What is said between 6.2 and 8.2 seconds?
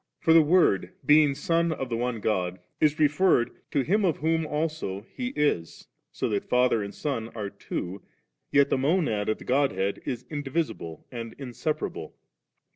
that Father and Son are two,